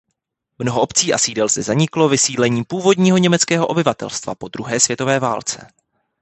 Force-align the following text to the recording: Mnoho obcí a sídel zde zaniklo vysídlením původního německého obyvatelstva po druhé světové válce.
Mnoho 0.59 0.81
obcí 0.81 1.13
a 1.13 1.17
sídel 1.17 1.47
zde 1.49 1.63
zaniklo 1.63 2.09
vysídlením 2.09 2.65
původního 2.65 3.17
německého 3.17 3.67
obyvatelstva 3.67 4.35
po 4.35 4.47
druhé 4.47 4.79
světové 4.79 5.19
válce. 5.19 5.67